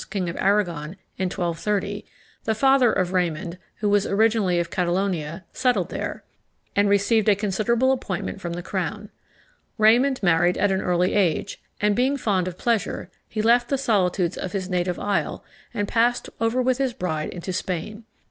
king 0.09 0.27
of 0.27 0.35
Aragon, 0.37 0.95
in 1.19 1.25
1230, 1.29 2.03
the 2.45 2.55
father 2.55 2.91
of 2.91 3.13
Raymond, 3.13 3.59
who 3.81 3.87
was 3.87 4.07
originally 4.07 4.57
of 4.57 4.71
Catalonia, 4.71 5.45
settled 5.53 5.89
there, 5.89 6.23
and 6.75 6.89
received 6.89 7.29
a 7.29 7.35
considerable 7.35 7.91
appointment 7.91 8.41
from 8.41 8.53
the 8.53 8.63
crown. 8.63 9.11
Raymond 9.77 10.19
married 10.23 10.57
at 10.57 10.71
an 10.71 10.81
early 10.81 11.13
age; 11.13 11.61
and, 11.79 11.95
being 11.95 12.17
fond 12.17 12.47
of 12.47 12.57
pleasure, 12.57 13.11
he 13.29 13.43
left 13.43 13.69
the 13.69 13.77
solitudes 13.77 14.39
of 14.39 14.53
his 14.53 14.67
native 14.71 14.97
isle, 14.97 15.43
and 15.71 15.87
passed 15.87 16.31
over 16.39 16.63
with 16.63 16.79
his 16.79 16.93
bride 16.93 17.29
into 17.29 17.53
Spain. 17.53 18.03